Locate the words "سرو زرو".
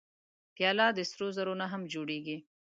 1.11-1.53